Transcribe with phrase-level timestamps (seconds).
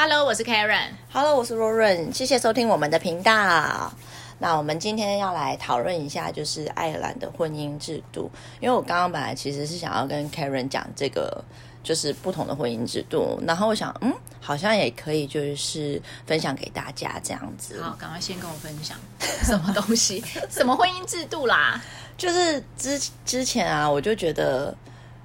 [0.00, 0.90] Hello，我是 Karen。
[1.12, 3.92] Hello，我是若润，谢谢收听我们的频道。
[4.38, 8.30] 那我们今天要来讨论一下，就是爱尔兰的婚姻制度。
[8.60, 11.42] 因为我刚刚本来其实是想要跟 Karen 讲这个，
[11.82, 13.42] 就是不同的婚姻制度。
[13.44, 17.82] 然后我想，嗯，好像也可以，就是分享给大家这样子。
[17.82, 18.96] 好，赶快先跟我分享
[19.42, 21.82] 什么东西， 什么婚姻制度啦？
[22.16, 24.72] 就是之之前啊，我就觉得，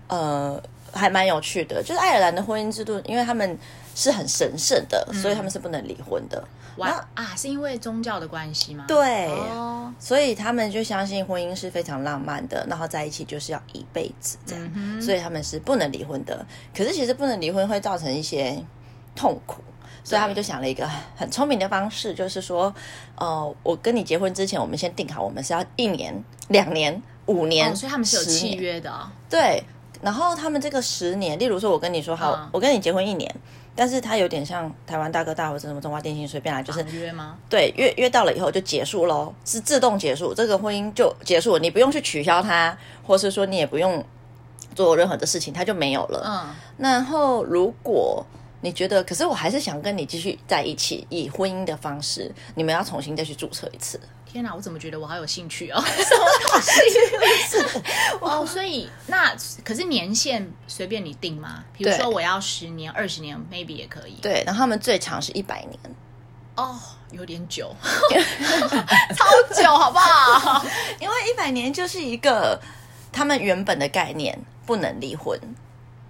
[0.07, 0.59] 呃，
[0.91, 1.83] 还蛮有趣的。
[1.83, 3.55] 就是爱尔兰的婚姻制度，因为他们
[3.95, 6.43] 是很神圣的，所以他们是不能离婚的。
[6.77, 8.85] 哇啊，是因为宗教的关系吗？
[8.87, 16.43] 对，哦，所以他们就相信婚姻是非常浪漫的，然后在一起就是要一辈子这样，所以他们是不能离婚的。
[16.75, 18.59] 可是其实不能离婚会造成一些
[19.15, 19.61] 痛苦，
[20.03, 22.73] 所以他们就想了一个很聪明的方式，就是说，
[23.17, 29.07] 呃，我跟你结婚之前，我们先定好，我们是要一年、两年、五年，哦，所以他们是有10年契约的哦。
[29.29, 29.63] 对，
[30.01, 33.31] 然后他们这个十年，例如说，我跟你说好，嗯我跟你结婚一年，
[33.75, 37.37] 但是他有点像台湾大哥大或者什么中华电信随便来，就是绑约吗？
[37.49, 44.03] 对约约到了以后就结束喽，是自动结束，这个婚姻就结束，你不用去取消它，或是说你也不用
[44.75, 46.23] 做任何的事情，它就没有了。
[46.25, 48.25] 嗯，然后如果
[48.61, 53.99] 你觉得，可是我还是想跟你继续在一起，以婚姻的方式，你们要重新再去注册一次。
[54.33, 55.79] 天哪，我怎么觉得我好有兴趣哦？
[55.79, 57.83] 什么东西？
[58.19, 59.31] 哦，所以那
[59.63, 61.63] 可是年限随便你定吗？
[61.77, 64.15] 比如对说我要十年、二十年，maybe 也可以。
[64.23, 65.79] 对，然后他们最长是一百年。
[66.55, 66.79] 哦，
[67.11, 67.71] 有点久，
[69.15, 70.65] 超久，好不好？
[70.99, 72.59] 因为一百年就是一个
[73.11, 75.39] 他们原本的概念，不能离婚。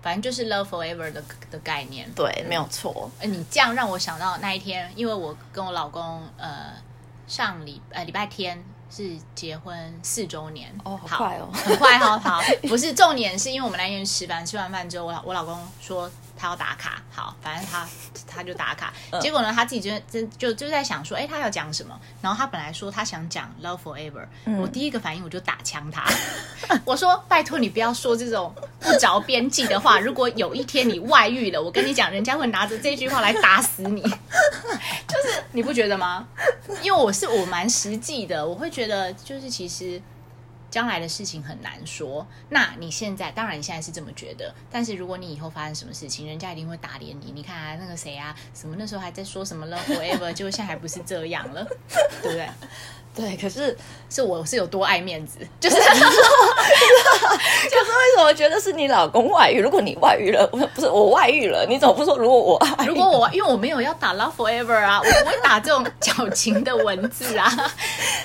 [0.02, 1.22] 反正就是 love forever 的
[1.52, 2.10] 的概念。
[2.14, 3.10] 对，没有错。
[3.20, 6.74] 呃，你这样让我想到那一天，因为我跟我老公呃
[7.28, 10.74] 上礼呃礼拜天是结婚四周年。
[10.84, 11.50] 哦好快哦。
[11.54, 16.10] 很快哦，好， 不是重点是因为我们那天吃饭，吃完饭之后，我老我老公说
[16.44, 17.88] 他要打卡，好，反正他
[18.28, 21.98] 他就打卡，嗯结果呢他自己就就就就在想说，哎，他要讲什么？
[22.22, 24.26] 然后他本来说他想讲 love forever，、
[24.60, 26.04] 我嗯第一个反应我就打枪他，
[26.84, 34.02] 我说拜托你不要说这种不着边际的话，如果有一天你外遇了，我跟你讲，人家会拿着这句话来打死你，
[35.08, 36.28] 就是你不觉得吗？
[36.82, 40.02] 因为我是我蛮实际的，我会觉得就是其实
[40.74, 42.26] 将来的事情很难说。
[42.50, 47.32] 那你现在当然你现在是这么觉得，但是如果你以后发生什么事情，人家一定会打脸你。
[47.32, 51.64] 你看啊，那个谁啊，什么那时候还在说什么 love forever，结果现在还不是这样了，
[52.24, 52.50] 对不对？
[53.16, 53.78] 对，可是
[54.10, 55.96] 是我是有多爱面子， 就是就是为
[58.18, 59.62] 什么觉得是你老公外遇？
[59.62, 62.60] 如果你外遇了，不是我外遇了，你怎么不说如果我？
[62.88, 67.48] 如果我因为我没有要打 love forever 啊，我不会打这种矫情的文字啊，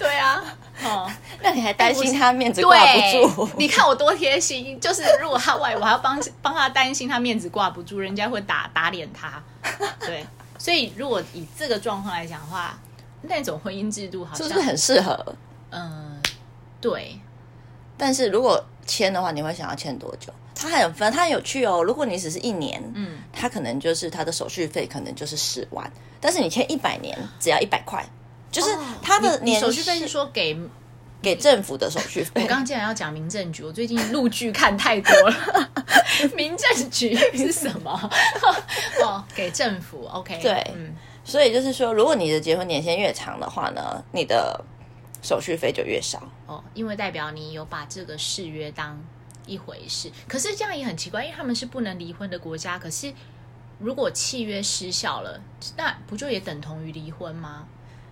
[0.00, 0.42] 对啊，
[0.82, 1.10] 哦。
[1.40, 9.42] 那你还担心他面子挂不住？， 你看我多贴心，就是如果他外，我还要帮帮他担心他面子挂不住，人家会打打脸他。
[10.00, 10.26] 对，
[10.58, 12.76] 所以如果以这个状况来讲的话，
[13.22, 15.36] 那种婚姻制度好像，是不是很适合？
[15.70, 16.20] 嗯、
[16.80, 17.18] 对，
[17.96, 20.32] 但是如果签的话，你会想要签多久？
[20.54, 21.84] 它还有分，它很有趣哦。
[21.84, 25.88] 如果你只是一年，嗯，它可能就是它的手续费可能就是十万，
[26.20, 28.04] 但是你签一百年只要一百块，
[28.50, 30.58] 就是它的哦你手续费是说给。
[31.20, 32.30] 给政府的手续费。
[32.36, 35.70] 我刚刚竟然要讲民政局，我最近陆剧看太多了。
[36.36, 38.10] 民政局是什么？
[39.02, 44.64] 哦，给政府，OK，对嗯，所以就是说，如果你的结婚年限越长的话呢，你的
[45.22, 46.22] 手续费就越少。
[46.46, 48.98] 哦，因为代表你有把这个誓约当
[49.46, 50.10] 一回事。
[50.26, 53.12] 可是这样也很奇怪，因为他们是不能离婚的国家，可是
[53.78, 55.40] 如果契约失效了，
[55.76, 57.66] 那不就也等同于离婚吗？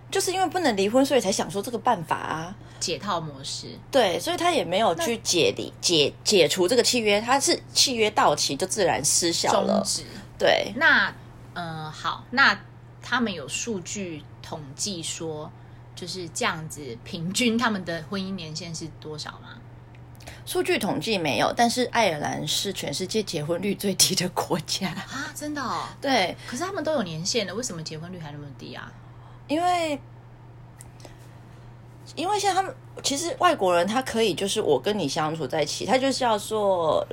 [0.09, 2.55] 就是因为不能离婚，所以才想说这个办法啊。
[2.79, 9.83] 解套模式，对，所以他也没有去解离解解除这个契约，他是契约到期就自然失效了。
[10.37, 11.11] 对，那
[11.55, 12.59] 呃，好，那
[13.01, 15.51] 他们有数据统计说，
[15.95, 19.57] 就是这样子，平均他们的婚姻年限是多少吗？
[20.45, 24.89] 数据统计没有，但是爱尔兰是全世界结婚率最低的国家。
[24.89, 25.85] 啊，真的哦。
[25.99, 28.91] 对，可是他们都有年限的，为什么结婚率还那么低啊？
[29.47, 29.99] 因为
[32.15, 32.73] 因为像他们，
[33.03, 37.05] 其实外国人他可以就是我跟你相处在一起，他就是要做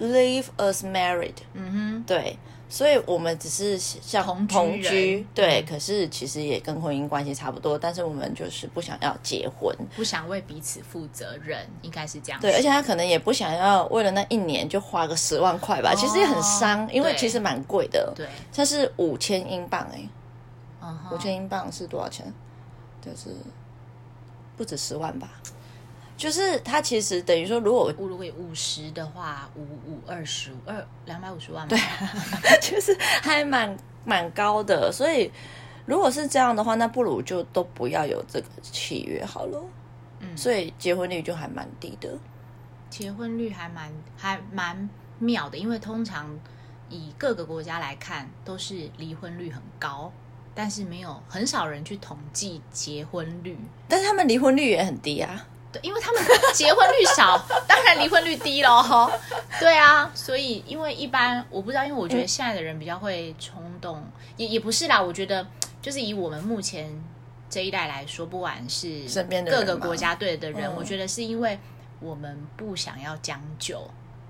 [0.00, 2.04] live as married，嗯哼。
[2.06, 2.38] 对，
[2.68, 5.66] 所以我们只是像同居同居，对，嗯。
[5.68, 12.48] 可是其实也跟婚姻关系差不多，但是我们就是不想要结婚，不想为彼此负责任，应该是这样说。
[12.48, 20.08] 对，而且他可能也不想要为了那一年就花个十万块吧，其实也很伤，因为其实蛮贵的，对，它是五千英镑哎、
[21.12, 22.32] 五千英镑是多少钱？
[23.00, 23.30] 就是
[24.56, 25.30] 不止十万吧。
[26.16, 31.68] 就是它其实等于说，如果如果五十的话，五五二十五二两百五十万嘛，
[32.40, 35.30] 对就是还蛮蛮高的，所以
[35.84, 39.62] 如果是这样的话，那不如就都不要有这个契约好了。
[40.20, 42.08] 嗯，所以结婚率就还蛮低的。
[42.88, 46.34] 结婚率还蛮还蛮妙的，因为通常
[46.88, 50.10] 以各个国家来看，都是离婚率很高，
[50.56, 53.56] 但是没有很少人去统计结婚率。
[53.86, 55.46] 但是他们离婚率也很低啊。
[55.70, 56.20] 对，因为他们
[56.52, 57.38] 结婚率少，
[57.68, 59.08] 当然离婚率低喽。
[59.60, 64.02] 对啊，所以因为一般我不知道，因为我觉得现在的人比较会冲动，
[64.36, 65.00] 也也不是啦。
[65.00, 65.46] 我觉得
[65.80, 66.90] 就是以我们目前
[67.48, 71.56] 这一代来说，不管是身边的各个国家队的人，我觉得是因为。
[71.98, 73.82] 我们不想要将就，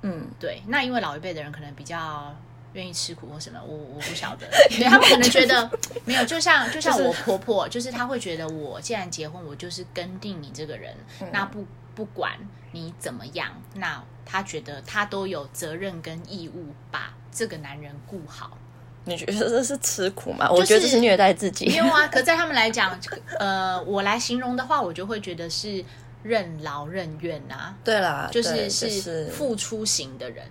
[0.02, 0.62] 嗯，对。
[0.68, 2.32] 那因为老一辈的人可能比较
[2.76, 4.46] 愿意吃苦或什么，我我不晓得。
[4.70, 5.68] 对他们可能觉得
[6.04, 10.94] 没有，就像 就像我婆婆，就是她会觉得我既然结婚，我就是跟定你这个人，
[11.32, 11.64] 那不
[11.94, 12.32] 不管
[12.72, 18.56] 你怎么样，那她觉得她都有责任跟义务把这个男人顾好。
[19.04, 20.48] 你觉得这是吃苦吗？
[20.50, 21.66] 我觉得这是虐待自己。
[21.66, 22.98] 没有啊，可在他们来讲，
[23.38, 25.84] 呃，我来形容的话，我就会觉得是。
[26.22, 30.44] 任劳任怨啊，对啦，就是是付出型的人，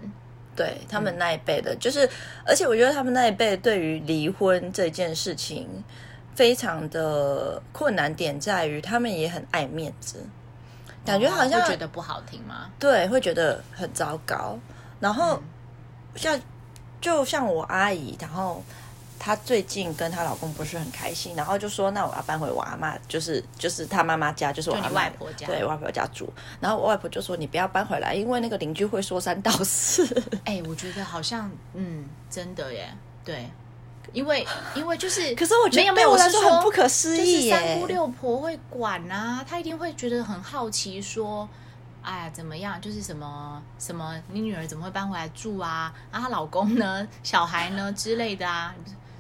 [0.55, 2.09] 对他们那一辈的，就是
[2.45, 5.67] 而且我觉得他们那一辈对于离婚这件事情
[6.33, 10.17] 非常的困难点在于，他们也很爱面子，
[11.05, 12.71] 感觉好像觉得不好听吗？
[12.79, 14.57] 对，会觉得很糟糕。
[14.99, 15.41] 然后
[16.15, 16.39] 像
[17.01, 18.63] 就像我阿姨，然后。
[19.19, 30.05] 她最近跟她老公不是很开心，然后就说：“那我要搬回我阿妈，就是就是她妈妈家，就是我外婆家，对外婆家住。”然后我外婆就说：“你不要搬回来，因为那个邻居会说三道四。
[30.45, 33.49] ”哎，我觉得好像嗯，真的耶，对，
[34.13, 34.45] 因为
[34.75, 37.51] 因为就是， 可是我觉得没有我来说很不可思议耶。
[37.55, 41.47] 三姑六婆会管啊，她一定会觉得很好奇，说
[42.03, 42.79] ：“哎呀，怎么样？
[42.79, 45.91] 就是什么什么，你女儿怎么会搬回来住啊？
[46.11, 47.07] 啊，她老公呢？
[47.23, 47.91] 小孩呢？
[47.93, 48.75] 之类的啊。”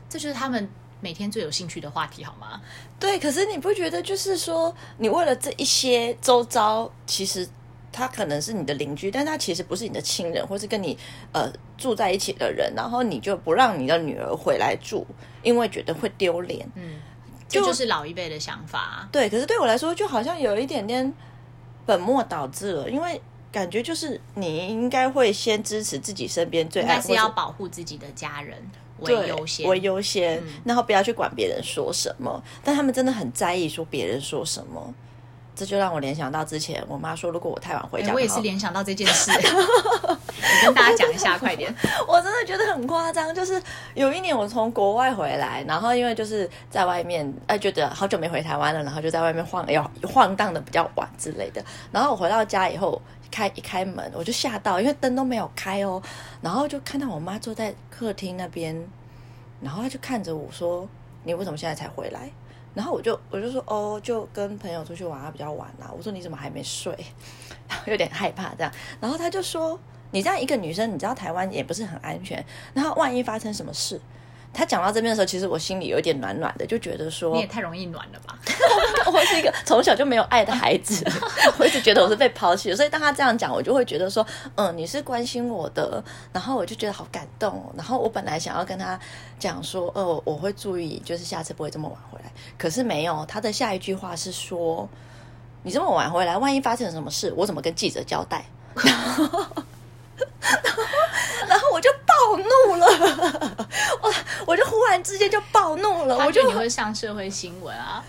[0.09, 0.69] 这就是他们
[1.01, 2.61] 每天最有兴趣的话题，好吗？
[2.99, 7.47] 对，可是你不觉得就是说，你为了这一些周遭，其实
[7.91, 10.97] 他可能是你的邻居，但他其实不是你的亲人，或是跟你
[11.31, 15.05] 呃住在一起的人，然后你就不让你的女儿回来住，
[15.43, 16.67] 因为觉得会丢脸。
[16.75, 16.95] 嗯，
[17.47, 19.07] 这就是老一辈的想法。
[19.11, 21.13] 对，可是对我来说，就好像有一点点
[21.85, 23.21] 本末倒置了，因为
[23.51, 28.57] 感觉就是你应该会先支持自己身边最爱，是要保护自己的家人。
[28.99, 32.41] 为优先，为优先，然后不要去管别人说什么。
[32.63, 34.93] 但他们真的很在意说别人说什么，
[35.55, 39.31] 这就让我联想到之前我妈说，如果我太晚回家，我也是联想到这件事。
[40.61, 41.73] 你跟大家讲一下，快点！
[42.07, 43.33] 我真的觉得很夸张。
[43.33, 43.61] 就是
[43.93, 51.63] 有一年我从国外回来，然后因为就是在外面，哎，觉得好久没回台湾了，然后就在外面晃，要晃荡的比较晚之类的。
[51.91, 53.01] 然后我回到家以后。
[53.31, 56.01] 开一开门，我就吓到，因为灯都没有开哦。
[56.41, 58.73] 然后就看到我妈坐在客厅那边，
[59.59, 60.87] 然后她就看着我说
[61.25, 62.29] ：“你为什么现在才回来？”
[62.75, 66.93] 然后我就我就说：“哦，就跟朋友出去玩啊，比较晚啦。”我说：“你怎么还没睡？”
[67.67, 68.71] 然后有点害怕这样。
[68.99, 69.79] 然后他就说
[70.11, 73.99] ：“你这样一个女生，你知道台湾也不是很安全，然后万一发生什么事。”
[74.53, 78.37] 他讲到这边的时候，其实我心里有点暖暖的，就觉得说你也太容易暖了吧。
[79.15, 81.05] 我是一个从小就没有爱的孩子，
[81.57, 84.25] 我一直觉得我是被抛弃的，所以当他这样讲，我就会觉得说，
[84.55, 86.03] 嗯，你是关心我的，
[86.33, 87.71] 然后我就觉得好感动。
[87.77, 88.99] 然后我本来想要跟他
[89.39, 92.31] 讲说，呃，我会注意，就是下次不会这么晚回来。
[92.57, 94.87] 可是没有，他的下一句话是说，
[95.63, 98.45] 你这么晚回来，万一发生什么事，我怎么跟记者交代？
[101.47, 102.85] 然后我就暴怒了，
[104.01, 104.13] 我
[104.47, 108.03] 我就忽然之间就暴怒了，我就你会上社会新闻啊。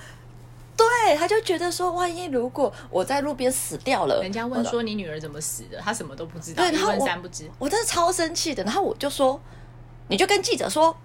[0.76, 7.50] 对，他就觉得说，万一如果我在路边死掉了，人家问说你女儿怎么死的，他什么都不知道，一问三不知。
[7.58, 9.40] 我真的超生气的，然后我就说，
[10.08, 10.96] 你就跟记者说，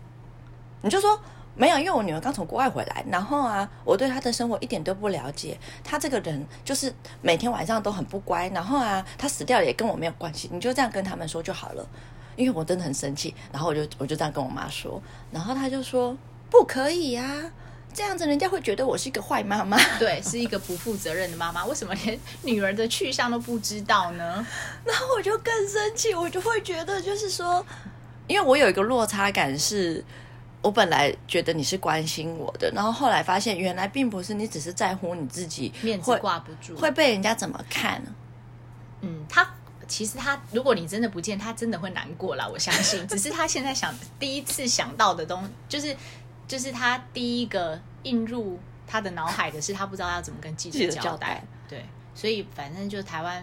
[0.82, 1.20] 你就说。
[1.54, 5.60] 没有，因为我女儿刚从国外回来，然后啊，我对她的生活一点都不了解。
[5.84, 10.50] 她这个人就是每天晚上都很不乖，然后啊，她死掉也跟我没有关系。
[10.52, 11.86] 你就这样跟他们说就好了，
[12.38, 13.36] 因为我真的很生气。
[13.52, 15.00] 然后我就我就这样跟我妈说，
[15.30, 16.16] 然后她就说
[16.50, 17.52] 不可以呀，
[17.94, 21.66] 这样子人家会觉得我是一个坏妈妈， 对，是一个不负责任的妈妈。
[21.66, 24.46] 为什么连女儿的去向都不知道呢？
[24.86, 27.66] 然后我就更生气，我就会觉得就是说，
[28.28, 30.04] 因为我有一个落差感是。
[30.64, 38.00] 我本来觉得你是关心我的，然后后来发现原来并不是，你只是在乎你自己面子挂不住，会被人家怎么看？
[39.02, 39.56] 嗯，他
[39.88, 42.48] 其实他，如果你真的不见，他真的会难过了。
[42.48, 45.98] 我相信，只是他现在想第一次想到的东，就是
[46.52, 51.42] 就是他第一个映入他的脑海的是，他不知道要怎么跟记者交代。
[51.70, 53.42] 对，所以反正就台湾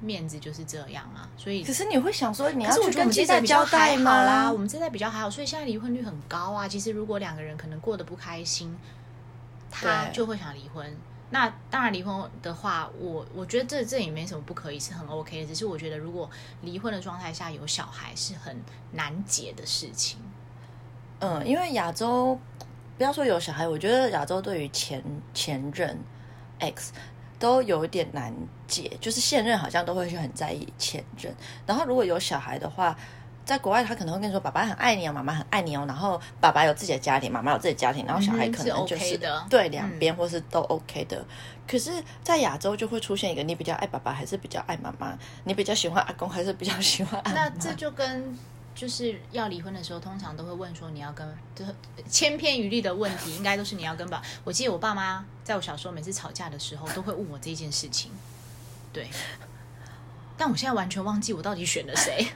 [0.00, 4.52] 面子就是这样啊，所以可是你会想说，你要去跟记者交代好啦，吗？
[4.52, 6.66] 我们这代比较还好，所以现在离婚率很高啊。
[6.66, 8.76] 其实如果两个人可能过得不开心，
[9.70, 10.96] 他就会想离婚。
[11.30, 15.46] 那当然，离婚的话，我我觉得这这也没什么不可以，是很 OK 的。
[15.46, 16.28] 只是我觉得，如果
[16.62, 18.60] 离婚的状态下有小孩，是很
[18.92, 20.18] 难解的事情。
[21.20, 22.38] 嗯，因为亚洲
[22.96, 25.02] 不要说有小孩，我觉得亚洲对于前
[25.34, 25.98] 前任
[26.58, 26.92] X
[27.38, 28.34] 都有一点难
[28.66, 31.34] 解，就是现任好像都会去很在意前任，
[31.66, 32.96] 然后如果有小孩的话。
[33.48, 41.24] 在国外，他可能会跟你说：“爸爸很爱你哦，妈妈很爱你哦。”然后爸爸有自己的家庭，妈妈有自己的家庭，然后小孩嗯可能就是对两边或是都 OK 的。
[41.66, 41.90] 可是，
[42.22, 45.18] 在亚洲就会出现一个：你比较爱爸爸还是比较爱妈妈？
[45.44, 47.32] 你比较喜欢阿公还是比较喜欢阿？
[47.32, 48.36] 那这就跟
[48.78, 51.74] 就是要离婚的时候，通常都会问说你要跟，就是
[52.08, 54.22] 千篇一律的问题，应该都是你要跟吧。
[54.44, 58.12] 我记得我爸妈在我小时候每次吵架的时候，都会问我这件事情。
[58.92, 59.10] 对，
[60.36, 62.28] 但我现在完全忘记我到底选了谁。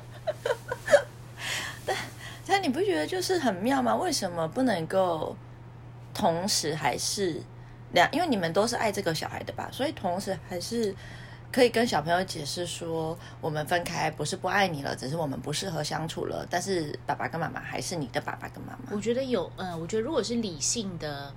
[1.87, 1.97] 但
[2.45, 3.95] 但你不觉得就是很妙吗？
[3.95, 5.37] 为什么不能够
[6.13, 7.41] 同时还是
[7.93, 8.11] 两？
[8.11, 10.93] 因为你们都是爱这个小孩的吧，所以同时还是
[11.53, 16.47] 可以跟小朋友解释说，我们分开不是不爱你了，只是我们不适合相处了。
[16.51, 18.91] 但是爸爸跟妈妈还是你的爸爸跟妈妈。
[18.91, 21.33] 我觉得有，嗯、我觉得如果是理性的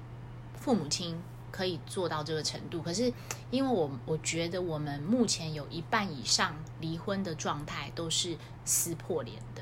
[0.58, 3.12] 父母亲可以做到这个程度，可是
[3.52, 9.62] 因为我我觉得我们目前有一半以上离婚的状态都是撕破脸的。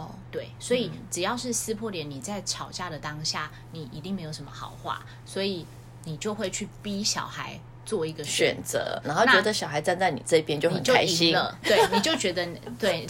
[0.00, 5.66] 哦，对，所以只要是撕破脸，你在吵架的当下，你一定没有什么好话，所以
[6.04, 7.58] 你就会去逼小孩
[7.88, 11.32] 做一个选选择，然后觉得小孩站在你这边就很开心。
[11.32, 12.46] 了，对，你就觉得
[12.78, 13.06] 对，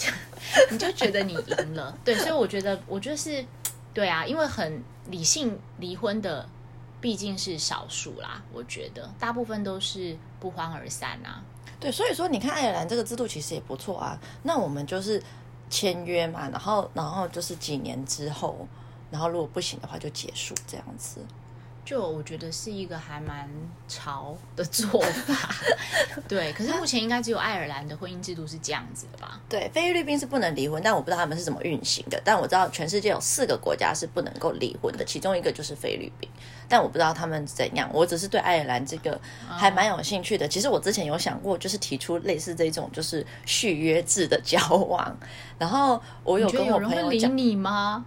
[0.71, 3.45] 你就觉得你赢了，对，所以我觉得，我觉得是，
[3.93, 4.81] 对啊，因为很
[5.11, 6.49] 理性离婚的
[7.01, 11.43] 毕竟是少数啦，我觉得大部分都是不欢而散啊。
[11.81, 14.17] 对，所以说你看爱尔兰这个制度其实也不错啊。
[14.45, 15.21] 那我们就是
[15.69, 18.69] 签约嘛，然后然后就是几年之后，
[19.11, 21.21] 然后如果不行的话就结束这样子。
[21.89, 23.49] 就我觉得是一个还蛮
[23.89, 25.55] 潮的做法，
[26.29, 26.53] 对。
[26.53, 29.41] 可是目前应该只有爱尔兰的婚姻制度是这样子的吧？
[29.49, 32.21] 对，菲律宾是不能离婚，但我不知道他们是怎么运行的。
[32.23, 36.29] 但我知道全世界有四个国家是不能够离婚的，其中一个就是菲律宾。
[36.69, 39.19] 但我不知道他们怎样，我只是对爱尔兰这个
[39.49, 40.47] 还蛮有兴趣的。
[40.47, 45.17] 其实我之前有想过，就是提出类似这种就是续约制的交往。
[45.59, 48.05] 然后我有跟我朋友讲，你吗？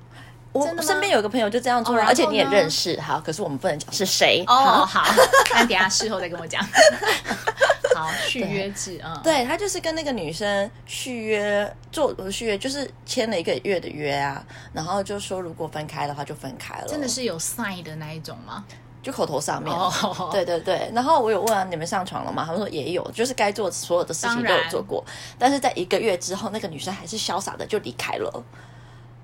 [0.53, 3.00] 我身边有个朋友就这样做了，而且你也呢认识。
[3.00, 4.43] 好，可是我们不能讲是谁。
[4.48, 5.03] 哦，好，
[5.53, 6.62] 那等下事后再跟我讲。
[7.96, 14.41] 好，续约制，嗯，对他就是跟那个女生续约，做续约就是签了一个月的约啊，
[14.72, 18.63] 然后就说如果分开的话就分开了，真的是有 sign 的那一种吗？
[19.03, 19.75] 就口头上面。
[19.75, 22.43] 哦，对对对，然后我有问啊，你们上床了吗？
[22.46, 25.03] 他们说也有，就是该做所有的事情都有做过，
[25.38, 28.43] 但是在一个月之后，那个女生还是潇洒的就离开了，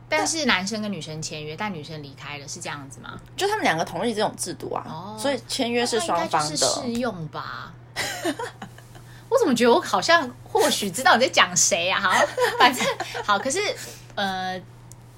[0.10, 3.20] 但是男生跟女生签约，但女生离开了，是这样子吗？
[3.36, 6.88] 就他们两个同意这种制度啊，哦所以签约是双方的适的。
[6.90, 7.74] 用吧？
[9.30, 12.00] 我怎么觉得我好像或许知道你在讲谁啊？
[12.00, 12.26] 好，
[12.58, 12.86] 反正
[13.26, 13.60] 好，可是
[14.16, 14.58] 呃，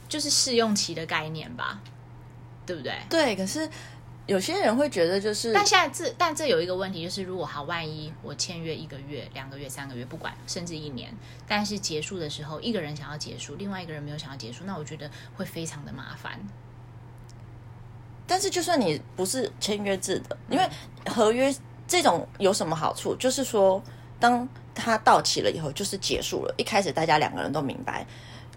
[0.08, 1.80] 就是试用期的概念吧，
[2.66, 2.94] 对不对？
[3.08, 3.70] 对，可是
[4.30, 11.12] 有些人会觉得就是，但现在这但这有一个问题，就是如果好，万一我签约一个月、两个月、三个月，不管，甚至一年，
[11.48, 16.40] 但是结束的时候，一个人想要结束，另外一个人没有想要结束，那我觉得会非常的麻烦。
[18.28, 20.70] 但是就算你不是签约制的，因为
[21.10, 21.52] 合约
[21.88, 23.16] 这种有什么好处？
[23.16, 23.82] 就是说，
[24.20, 26.54] 当它到期了以后，就是结束了。
[26.56, 28.06] 一开始大家两个人都明白，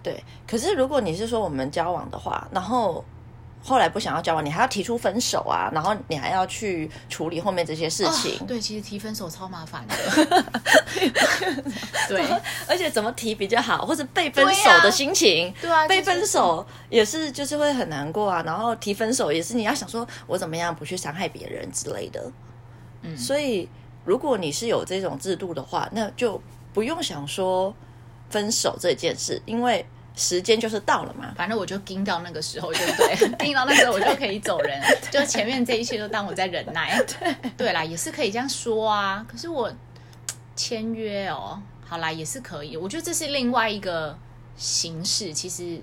[0.02, 0.22] 对。
[0.46, 3.02] 可是如果你是说我们交往的话，然后
[3.62, 8.34] 后来不想要交往，你还要提出分手啊，然后你还要去处理后面这些事情。
[8.40, 9.94] 哦对，其实提分手超麻烦的。
[12.08, 12.22] 对，
[12.68, 18.42] 而且怎么提比较好，或者被分手的心情，对啊被分手也是就是会很难过啊。
[18.44, 22.32] 然后提分手也是你要想说我怎么样不去伤害别人之类的。
[23.02, 23.68] 嗯，所以
[24.04, 26.42] 如果你是有这种制度的话，那就
[26.74, 27.72] 不用想说
[28.28, 31.32] 分手这件事，因为时间就是到了嘛。
[31.36, 33.28] 反正我就盯到那个时候，对不对？
[33.38, 37.02] 盯到那时候我就可以走人，就前面这一切都当我在忍耐。
[37.20, 39.24] 对，对啦，也是可以这样说啊。
[39.28, 39.72] 可是我
[40.54, 42.76] 签约哦，好啦，也是可以。
[42.76, 44.16] 我觉得这是另外一个
[44.56, 45.32] 形式。
[45.32, 45.80] 其实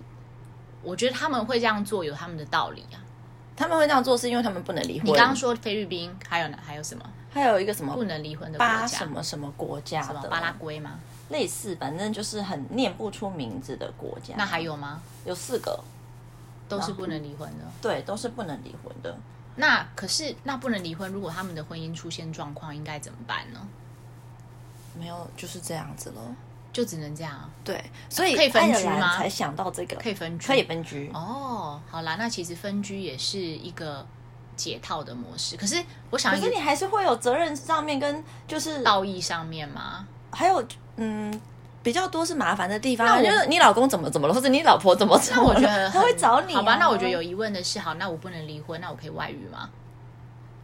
[0.83, 2.97] 我觉得他们会这样做有他们的道理啊。
[3.55, 5.05] 他们会这样做是因为他们不能离婚。
[5.05, 6.57] 你刚刚说菲律宾，还有呢？
[6.65, 8.87] 还有什么还有一个什么不能离婚的国巴家？
[8.87, 10.97] 什么什么国家的什么巴拉圭吗？
[11.29, 14.35] 类似，反正就是很念不出名字的国家。
[14.37, 15.01] 那还有吗？
[15.25, 15.79] 有四个，
[16.67, 17.65] 都是不能离婚的。
[17.81, 19.17] 对，都是不能离婚的。
[19.55, 23.59] 那可是那不能离婚，如果他们的婚姻出现状况，应该怎么办呢？
[24.97, 26.21] 没有，就是这样子了。
[26.71, 31.09] 就只能这样啊，对，所以可以分居吗才想到这个，可以分居，可以分居。
[31.15, 34.05] 哦，好啦，那其实分居也是一个
[34.55, 35.57] 解套的模式。
[35.57, 40.63] 可是我想可是你还是会有责任上面跟就是道义上面吗，还有
[40.99, 41.41] 嗯。
[41.81, 46.75] 比较多是麻烦的地方，那我觉得你老公怎么怎么了，或者你老婆怎么怎么了，那我觉得 他会找你啊、好吧？
[46.75, 49.69] 那我觉得有疑问的是，好，那我不能离婚，那我可以外遇吗？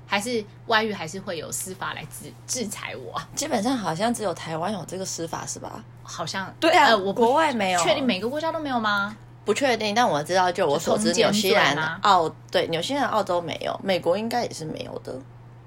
[0.05, 3.27] 还是外遇还是会有司法来制制裁我啊？
[3.33, 5.81] 基本上好像只有台湾有这个司法是吧？
[6.03, 9.15] 好像对啊呃，我国外没有确定每个国家都没有吗？
[9.45, 15.17] 不确定，但我知道，就我所知，就通奸纽西兰澳对纽西兰、澳洲没有，美国应该也是没有的。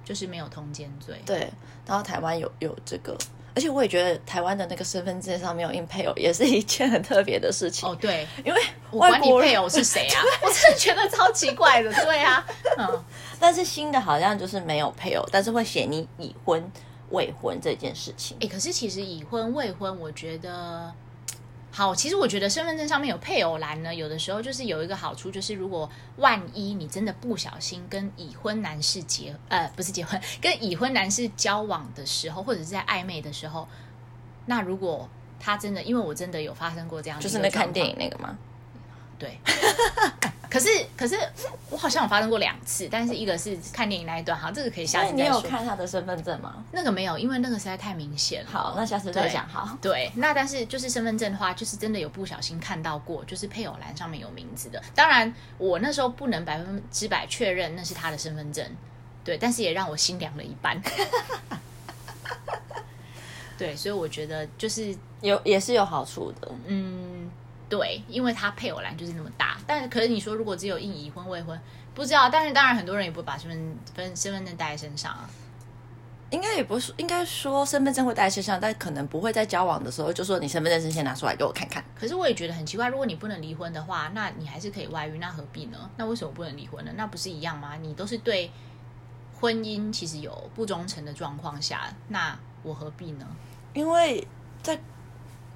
[0.04, 1.20] 就是没有通奸罪。
[1.24, 1.50] 对，
[1.86, 3.16] 然后台湾有有这个，
[3.58, 7.88] 而且我也觉得台湾的那个身份证上面有印配偶，也是一件很特别的事情。
[7.88, 8.60] 哦，对，因为
[8.92, 10.22] 我管你配偶是谁啊？
[10.40, 11.92] 我真的觉得超奇怪的。
[12.04, 12.46] 对啊，
[12.78, 13.04] 嗯，
[13.40, 16.70] 但是新的好像就是没有配偶，但是会写你已婚、
[17.10, 18.36] 未婚这件事情。
[18.40, 20.94] 哎、可是其实已婚未婚，我觉得
[21.70, 21.94] 好。
[21.94, 33.68] 其实我觉得身份证上面有配偶栏呢，有的时候就是有一个好处，就是如果万一你真的不小心跟已婚男士结呃不是结婚，跟已婚男士交往的时候，或者是在暧昧的时候，
[34.46, 35.08] 那如果
[35.40, 38.36] 他真的，因为我真的有发生过这样，就是那看电影，那个吗？
[39.18, 39.38] 对。
[40.50, 41.14] 可是可是
[41.68, 45.38] 我好像有发生过两次，但是一个是看电影那一段，好，这个可以下所以你有。
[45.42, 46.64] 看他的身份证吗？
[46.72, 48.50] 那个没有，因为那个实在太明显了。
[48.50, 49.46] 好，那下次再对讲。
[49.46, 54.82] 好， 对，那但是就是身份证的话，就是真的有不小心看到过，就是配偶栏上面有名字的。
[54.94, 58.66] 当然，我那时候不能百分之百确认那是他的身份证，
[59.22, 60.80] 对，但是也让我心凉了一半。
[63.58, 66.48] 对，所以我觉得就是有也是有好处的。
[66.66, 67.17] 嗯，
[67.68, 71.60] 对，因为他配偶栏就是那么大，但是可是你说如果只有印已婚未婚，
[71.94, 75.28] 不知道，但是当然很多人也不会把身份分身份证带在身上啊。
[76.30, 81.82] 应该也不是，应该说身份证会带在身上，但可能不会在交往的时候就说你身份证先拿出来给我看看。
[81.94, 85.90] 可是我也觉得很奇怪，如果你不能离婚的话，那你还是可以外遇，那何必呢？
[85.96, 86.92] 那为什么不能离婚呢？
[86.96, 87.76] 那不是一样吗？
[87.80, 88.50] 你都是对
[89.40, 93.26] 婚姻其实有不忠诚的状况下，那我何必呢？
[93.72, 94.26] 因为
[94.62, 94.78] 在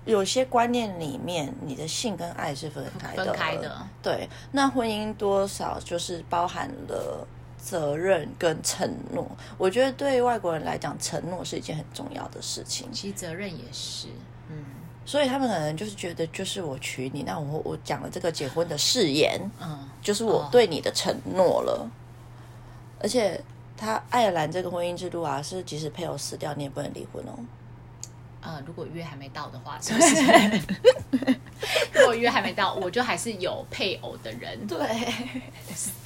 [0.04, 3.24] 有些观念里面，你的性跟爱是分开的。
[3.24, 3.86] 分开的。
[4.02, 9.24] 对，那婚姻多少就是包含了责任跟承诺。
[9.56, 14.08] 我觉得对外国人来讲，承诺是一件很重要的事情，其实责任也是，
[14.48, 14.64] 嗯
[15.04, 21.90] 所以他们可能就是觉得，就是我娶你，那我我讲了这个结婚的誓言，嗯，就是我对你的承诺了。
[23.00, 23.42] 而且，
[23.76, 27.34] 他爱尔兰这个婚姻制度啊，是即使配偶死掉，你也不能离婚哦。
[28.42, 31.42] 呃，如果约还没到的话， 是不是？
[31.94, 34.78] 如果约还没到，我就还是有配偶的人，对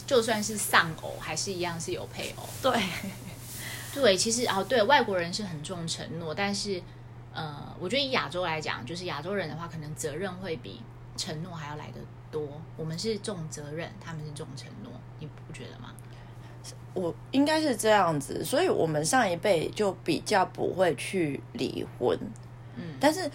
[0.06, 2.44] 就算是丧偶，还是一样是有配偶。
[2.62, 2.80] 对，
[3.94, 6.82] 对，其实哦，对外国人是很重承诺，但是
[7.32, 10.82] 呃，我觉得以亚洲来讲，就是亚洲人的话，可能责任会比
[11.16, 12.60] 承诺还要来得多。
[12.76, 15.94] 我们是重责任，他们是重承诺，你不觉得吗？
[16.94, 22.18] 我应该是这样子，所以我们上一辈就比较不会去离婚，
[22.76, 23.30] 嗯，但是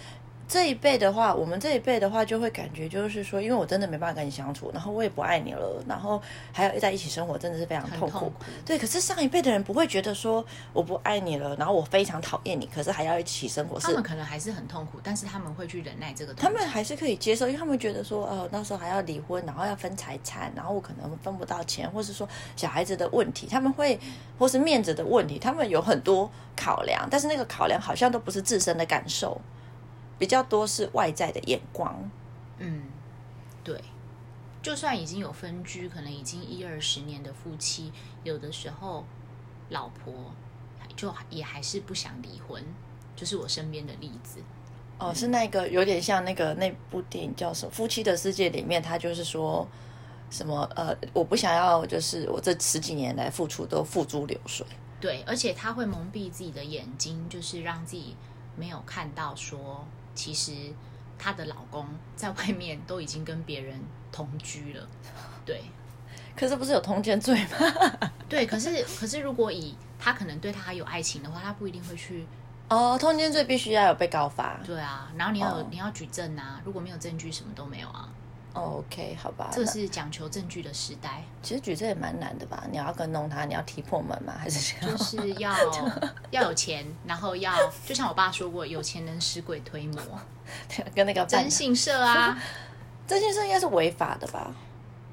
[0.52, 6.20] 这一辈的话，我们这一辈的话就会感觉就是说，因为我真的没办法跟你相处，然后我也不爱你了，然后
[6.52, 8.18] 还要在一起生活，真的是非常痛苦。
[8.18, 8.34] 痛苦。
[8.66, 16.42] 对，可是上一辈的人不会觉得说我不爱你了，然后我非常讨厌你，可是还要一起生活，是他们可能还是很痛苦，但是他们会去忍耐这个痛苦。
[16.42, 23.98] 他们还是可以接受，因为他们觉得说，呃，那时候还要离婚，然后要分财产，然后我可能分不到钱，或是说小孩子的问题，他们会，
[24.38, 29.40] 或是面子的问题，他们有很多考量，但是那个考量好像都不是自身的感受，
[30.22, 32.08] 比较多是外在的眼光。
[32.58, 32.84] 嗯，
[33.64, 33.82] 对，
[34.62, 37.90] 就算已经有分居，可能已经一二十年的夫妻，
[38.22, 39.04] 有的时候
[39.70, 40.32] 老婆
[40.94, 42.64] 就也还是不想离婚，
[43.16, 44.38] 就是我身边的例子。
[45.00, 49.66] 哦，是那个有点像那个那部电影叫什么《夫妻的世界》里面，他就是说
[50.30, 54.64] 什么呃，我不想要，就是我这十几年来付出都付诸流水。
[55.00, 58.14] 对，而且他会蒙蔽自己的眼睛，就是让自己
[58.54, 60.52] 没有看到说，其实
[61.18, 64.86] 她的老公在外面都已经跟别人同居了。
[65.44, 65.62] 对
[66.36, 68.10] 可是不是有通奸罪吗？
[68.28, 72.26] 对，可是可是如果以她可能对他有爱情的话，她不一定会去。
[72.68, 74.58] 哦，通奸罪必须要有被告发。
[74.64, 78.08] 对啊，然后你要有、哦你要举证啊，如果没有证据，什么都没有啊。
[78.54, 82.64] 哦 OK，好吧，那这是讲求证据的时代，其实举证也蛮难的吧？
[82.70, 84.34] 你要跟弄他，你要踢破门吗？
[84.38, 84.96] 还是这样？
[84.96, 85.54] 就是要
[86.30, 87.54] 要有钱，然后要
[87.86, 90.00] 就像我爸说过，有钱能使鬼推磨，
[90.94, 92.38] 跟那个征信社啊。
[93.06, 94.54] 这件事应该是违法的吧？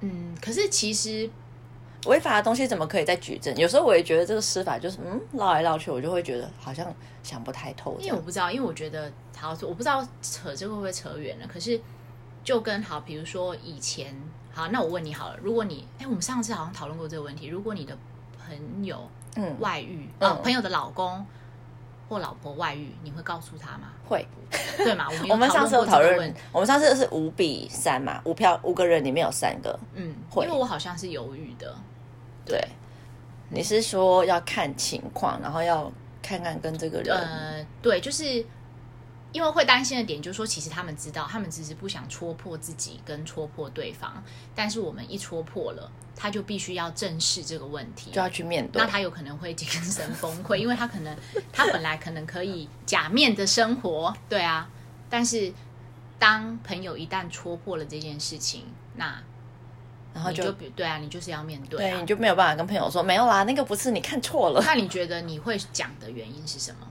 [0.02, 1.30] 嗯，可是其实
[2.06, 3.54] 违法的东西怎么可以再举证？
[3.58, 6.86] 有时候我也觉得这个司法就是嗯绕来绕去，我就会觉得好像
[7.23, 7.97] 想不太透。
[7.99, 11.47] 因为我不知道，因为我觉得好，我不知道扯这个会不会扯远了。
[11.47, 11.82] 可是
[12.50, 14.12] 就跟好，比如说以前
[14.52, 17.96] 好，那我问你好了，如果你哎，我们上次好像讨论过这个问题，如果你的
[18.44, 19.56] 朋友嗯。
[19.60, 20.32] 外遇，嗯。
[20.32, 21.24] 哦，朋友的老公
[22.10, 23.90] 或老婆外遇，你会告诉他吗？
[24.04, 24.26] 会，
[24.78, 25.06] 对吗？
[25.12, 30.44] 我们 我们上次有讨论我们上次是五比三嘛，五票五个人里面有三个，嗯，会。
[30.44, 31.76] 因为我好像是犹豫的，
[32.44, 32.60] 对。
[33.52, 38.44] 你是说要看情况，然后要看看跟这个人，呃，对，就是
[39.32, 44.24] 因为会担心的点，就是说，其实他们知道，他们只是不想戳破自己跟戳破对方，
[44.56, 48.88] 但是我们一戳破了，他就必须要正视这个问题，就要去面对那。
[48.88, 51.15] 他有可能会精神崩溃，因为他可能
[51.54, 54.68] 他本来可能可以假面的生活，对啊，
[55.10, 55.54] 但是
[56.18, 58.65] 当朋友一旦戳破了这件事情，
[58.96, 59.22] 那
[60.12, 62.08] 然后就就比对啊，你就是要面对对，啊你。
[62.08, 64.62] 就没有办法跟朋友说没有啦，那个不是你看错了。
[64.65, 66.88] 那你觉得你会讲的原因是什么？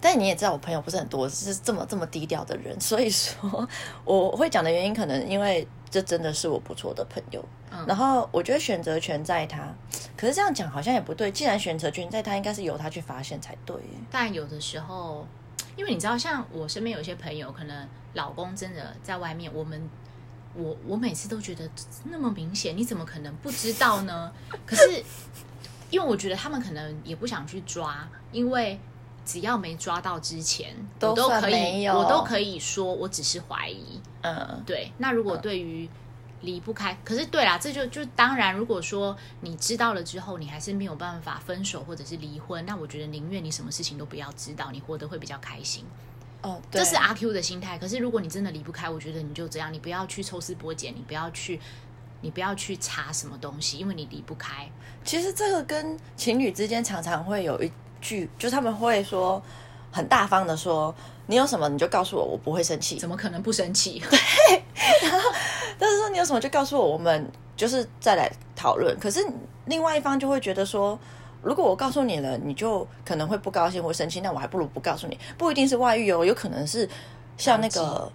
[0.00, 3.68] 但你也知道，我朋友不是很多，是这么这么低调的人，所以说
[4.04, 7.44] 我会讲的原因，可能因为这真的是我不错的朋友。
[7.72, 9.72] 嗯然后我觉得选择权在他，
[10.16, 11.30] 可是这样讲好像也不对。
[11.30, 13.76] 既然选择权在他，应该是由他去发现才对。
[14.10, 15.24] 但有的时候，
[15.76, 19.80] 因为你知道，像我身边有些朋友，可能老公真的在外面，我们
[20.54, 21.70] 我我每次都觉得
[22.04, 24.32] 那么明显，你怎么可能不知道呢？
[24.66, 25.02] 可是
[25.90, 28.78] 因为我觉得他们可能也不想去抓，因为
[29.24, 34.00] 只要没抓到之前，都我都可以，我都可以说我只是怀疑。
[34.22, 35.88] 嗯，对，那如果对于
[36.42, 45.84] 离不开，可是对啦，这就就当然，如果说你知道了之后，你还是没有办法分手或者是离婚，那我觉得宁愿你什么事情都不要知道，你活得会比较开心。
[46.42, 47.78] 哦，对这是阿 Q 的心态。
[47.78, 51.60] 可是如果你真的离不开，我觉得你就这样，你不要去抽丝剥茧，你不要去，
[52.22, 54.66] 你不要去查什么东西，因为你离不开。
[55.04, 59.42] 其实这个跟情侣之间常常会有一句，就是他们会说
[59.90, 60.94] 很大方的说，
[61.26, 62.96] 你有什么你就告诉我，我不会生气。
[62.98, 64.02] 怎么可能不生气？
[64.10, 64.62] 对。
[65.02, 65.30] 然后
[65.78, 68.98] 但是说你有什么就告诉我，我们就是再来讨论。
[68.98, 69.24] 可是
[69.66, 70.98] 另外一方就会觉得说，
[71.42, 75.18] 如果我告诉你了，你就可能会不高兴或生气，那我还不如不告诉你。
[75.38, 76.88] 不一定是外遇哦，有可能是
[77.36, 78.10] 像那个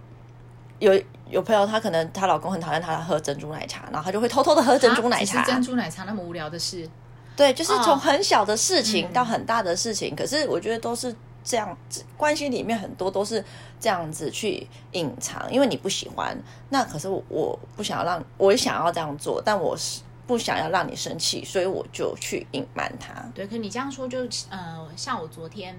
[0.80, 0.93] 有
[1.30, 5.43] 有朋友，她可能她老公很讨厌她喝珍珠奶茶，然后她就会偷偷的喝珍珠奶茶。
[5.43, 6.88] 珍珠奶茶那么无聊的事，
[7.36, 11.78] 对，就是哦从很小的事情嗯到很大的事情，可是我觉得都是这样，
[12.17, 13.43] 关系里面很多都是
[13.80, 16.38] 这样子去隐藏，因为你不喜欢，
[16.69, 23.13] 那可是我我不想要让，我也想要这样做，但我是不想要让你生气，所以我就去隐瞒他。
[23.36, 24.19] 对，可你这样说就
[24.50, 25.78] 呃，像我昨天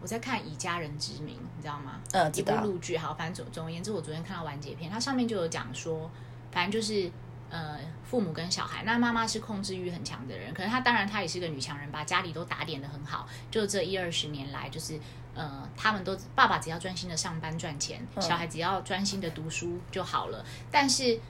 [0.00, 2.00] 我在看《以家人之名》，你知道吗？
[2.12, 6.08] 嗯，一部陆剧，好，反正总总而言之，我昨天看到完结篇，它上面就有讲说，
[6.52, 7.10] 反正就是
[7.52, 14.98] 呃，父母跟小孩，那妈妈是控制欲很强的人，可是她当然她也是个女强人，把家里都打点的很好，就这一二十年来，就是
[15.34, 21.20] 呃，他们都爸爸只要专心的上班赚钱，小孩只要专心的读书就好了，但是。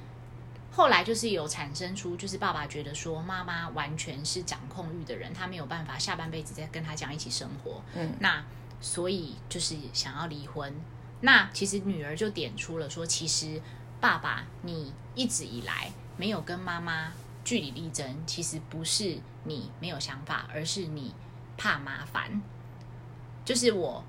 [0.74, 8.42] 后来就是有产生出，就是爸爸觉得说妈妈完全是掌控欲的人，他没有办法下半辈子再跟他讲一起生活，嗯，那
[8.80, 10.74] 所以就是想要离婚。
[11.20, 13.60] 那其实女儿就点出了说，其实
[14.00, 17.12] 爸爸你一直以来没有跟妈妈
[17.44, 21.14] 据理力争，其实不是你没有想法，而是你
[21.56, 22.40] 怕麻烦。
[23.44, 24.04] 就是我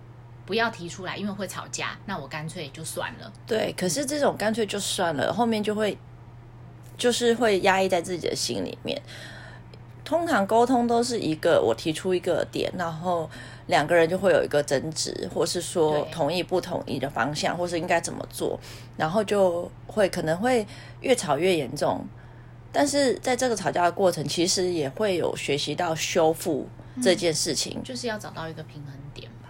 [0.46, 3.34] 不要提出来，因为会吵架，那我干脆就算了。
[3.48, 3.74] 对。
[3.78, 5.98] 可是这种干脆就算了，后面就会
[6.98, 9.02] 就是会压抑在自己的心里面。
[10.14, 13.28] 通常沟通都是一个我提出一个点，然后
[13.66, 18.60] 两个人就会有一个争执，或是说同意不同意的方向，或是应该怎么做，
[18.96, 20.66] 然后就会可能会
[21.02, 22.06] 越吵越严重。
[22.72, 26.68] 但是在这个吵架的过程，其实也会有学习到修复
[27.02, 29.50] 这件事情，就是要找到一个平衡点吧。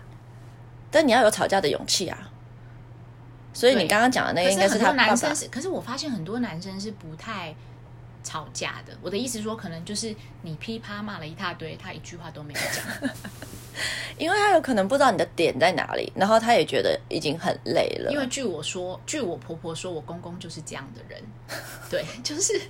[0.90, 2.30] 但你要有吵架的勇气啊。
[3.54, 7.54] 所以你刚刚讲的那个应该是他爸爸男生是，可是我发现很多男生是不太
[8.24, 8.98] 吵架的。
[9.02, 13.10] 我的意思说，可能就是你噼啪骂了一大堆，他一句话都没有讲。
[14.20, 18.12] 因为他有可能不知道你的点在哪里，然后他也觉得已经很累了。
[18.12, 21.22] 因为据我说，据我婆婆说，我公公就是这样的人，
[21.90, 22.62] 对，就是，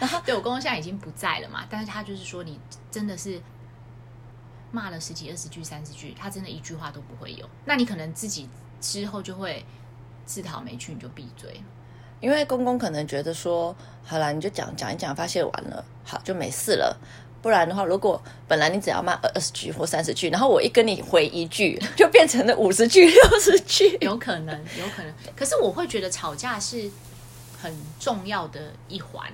[0.00, 2.58] 然后对我公公现在已经不在了嘛，但是他就是说，你
[2.90, 3.40] 真的是
[4.72, 7.48] 骂了十几、二十句、三十句，他真的一句话都不会有。
[7.64, 8.48] 那你可能自己
[8.80, 9.64] 之后就会
[10.26, 11.62] 自讨没趣，你就闭嘴。
[12.22, 16.96] 因为公公可能觉得说，好了，你就讲讲一讲，发泄完了，好就没事了。
[17.42, 23.98] 不然的话，如果本来你只要骂二十句或三十句，然后我一跟你回一句， 就变成了五十句、六十句。
[24.00, 25.12] 有可能，有可能。
[25.34, 26.88] 可是我会觉得吵架是
[27.60, 29.28] 很重要的一环，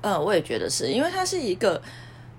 [0.00, 1.80] 嗯，我也觉得是因为它是一个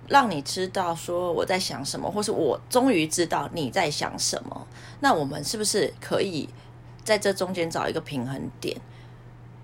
[0.10, 4.68] 让你知道说我在想什么，或是我终于知道你在想什么。
[5.00, 6.50] 那我们是不是可以
[7.06, 8.76] 在这中间找一个平衡点？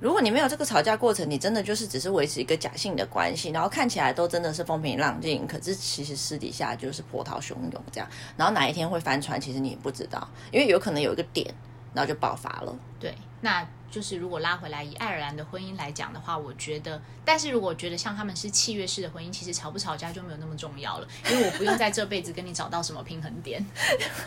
[0.03, 8.09] 如果你没有这个吵架过程，你真的就是只是维持一个假性的关系，然后看起来都真的是风平浪静，可是其实私底下就是波涛汹涌这样。
[8.35, 11.55] 然后哪一天会翻船，其实你也不知道，因为有可能有一个点，
[11.93, 12.77] 然后就爆发了。
[12.99, 23.63] 对，那就是如果拉回来以爱尔兰的婚姻来讲的话，我觉得，但是如果觉得像他们是契约式的婚姻，其实吵不吵架就没有那么重要了，因为我不用在这辈子跟你找到什么平衡点。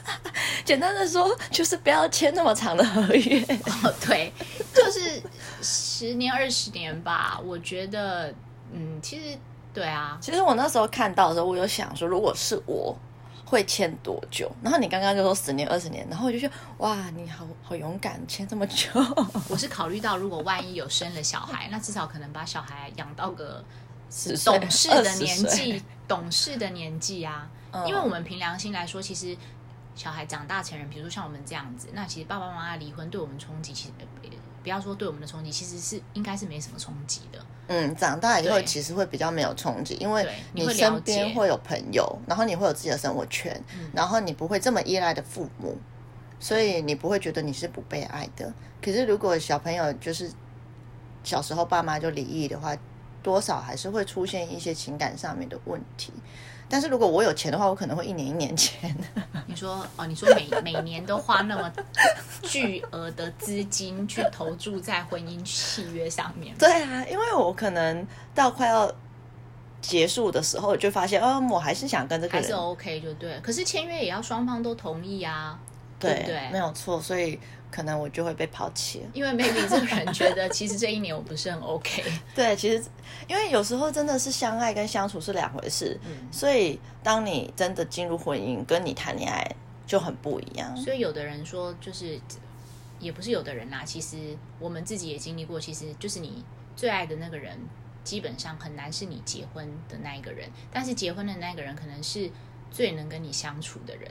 [0.65, 3.41] 简单的说，就是不要签那么长的合约。
[3.83, 4.33] 哦，对，
[4.75, 5.21] 就是
[5.63, 7.41] 十年二十年吧。
[7.43, 8.33] 我觉得，
[8.73, 9.37] 嗯，其实
[9.75, 12.97] 对啊，其实我那时候看到的时候，我有想说，如果是我
[13.47, 14.51] 会签多久？
[14.61, 18.91] 然后你刚刚就说十年二十年，然后我就觉得哇，你好好勇敢，签这么久。
[19.49, 23.65] 我是考虑到如果万一有生了小孩，那至少可能把小孩养到个
[24.45, 27.49] 懂事的年纪，懂事的年纪啊。
[27.87, 29.37] 因为我们凭良心来说，其实
[29.95, 34.31] 小孩长大成人，比如说像我们这样子，那其实爸爸妈妈离婚对我们冲击，其实呃
[34.63, 37.39] 不要说对我们的冲击，其实是应该是没什么冲击的。
[37.69, 43.61] 嗯，长大以后其实会比较没有冲击，因为你身边会有朋友，然后你会有自己的生活圈，
[43.93, 45.77] 然后你不会这么依赖的父母，
[46.39, 48.53] 所以你不会觉得你是不被爱的。
[48.81, 50.31] 可是如果小朋友就是
[51.25, 52.77] 小时候爸妈就离异的话，
[53.23, 56.13] 多少还是会出现一些情感上面的问题。
[56.69, 58.95] 但是如果我有钱的话，我可能会一年一年签。
[59.47, 61.73] 你说哦，你说每每年都花那么
[62.43, 68.93] 巨额的资金去投注在婚姻契约上面，对啊，因为我可能到快要
[69.81, 73.39] 结束的时候，我就发现，嗯，我还是想跟这个人还是 OK 就对。
[73.41, 75.59] 可是签约也要双方都同意啊，
[76.01, 77.39] 对对不对没有错，所以
[77.77, 79.11] 可能我就会被抛弃了。
[79.13, 82.03] 因为 maybe 这个人觉得其实这一年我不是很 OK，
[82.35, 82.83] 对，其实
[83.29, 89.47] 因为有时候真的是相爱跟相处是两回事，嗯所以当你真的进入婚姻，跟你谈恋爱
[89.87, 90.75] 就很不一样。
[90.77, 92.19] 所以有的人说就是。
[92.99, 94.17] 也不是有的人啦，其实
[94.59, 96.43] 我们自己也经历过，其实就是你
[96.75, 97.55] 最爱的那个人，
[98.03, 102.31] 基本上很难是你结婚的那一个人，但是结婚的那个人可能是
[102.71, 104.11] 最能跟你相处的人。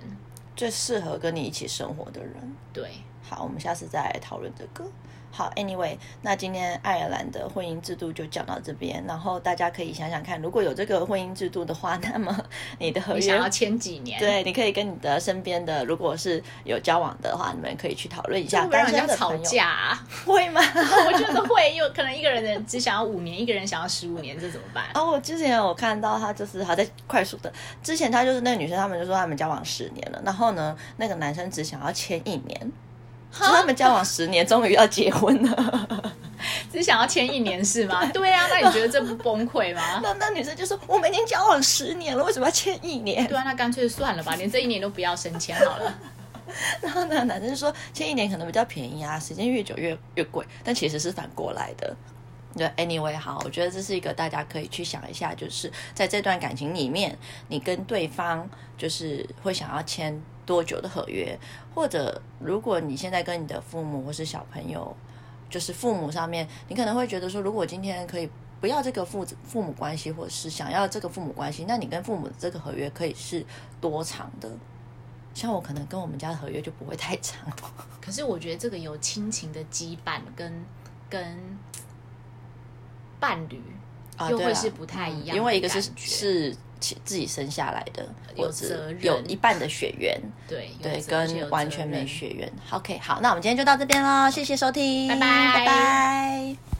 [0.56, 2.34] 最适合跟你一起生活的人。
[2.72, 2.92] 对，
[3.22, 4.90] 好，我们下次再来讨论这个。
[5.36, 12.34] 好，Anyway，那今天爱尔兰的婚姻制度就讲到这边，然后大家可以想想看，如果有这个婚姻制度的话，那么
[12.80, 18.64] 你的合约想要签几年？，对，你可以跟你的身边的，如果是有交往的话，你们可以去讨论一下。
[18.64, 20.08] 不会让单人家吵架、啊？
[20.26, 20.62] 会吗？
[21.06, 24.86] 我觉得会，有可能一个人只想要五年，一个人想要十五年，这怎么办？
[24.94, 27.52] 哦，我之前我看到他就是还在快速的，
[27.84, 32.72] 之前他就是那个女生，他们就说他们交往十年了，然后呢，那个男生只想要签一年，就是
[33.40, 36.14] 他们交往十年，终于要结婚了。
[36.72, 38.06] 只想要签一年是吗？
[38.08, 40.00] 对啊，那你觉得这不崩溃吗？
[40.04, 45.94] 那那女生就说：“我们已经交往十年了，为什么要签一年对啊，那干脆算了吧，连这一年都不要升迁好了。
[46.82, 51.96] ”然后那个男生就说：“签一年可能比较便宜啊，时间越久越越贵。”但其实是反过来的。
[52.56, 57.18] 对，anyway，好，我觉得这是一个大家可以去想一下，就是在这段感情里面，
[57.48, 61.38] 你跟对方就是会想要签多久的合约，
[61.74, 64.96] 或者如果你现在跟你的父母或是小朋友，
[65.50, 68.30] 就是父母上面，你可能会觉得说，如果今天可以
[68.62, 73.46] 不要这个父子父母关系，或者是想要这个父母关系，那你跟父母的这个合约可以是
[73.82, 74.50] 多长的？
[75.34, 77.46] 像我可能跟我们家的合约就不会太长，
[78.02, 80.66] 可是我觉得这个有亲情的羁绊跟
[81.10, 81.38] 跟
[83.20, 83.62] 伴侣
[84.30, 84.46] 又会啊。
[84.46, 92.52] 对啦是不太一样的因为一个是是其自己生下来的，有责任有一半的血缘，对对，跟完全没血缘。
[92.72, 96.75] OK，好，那我们今天就到这边喽，谢谢收听，拜拜拜拜。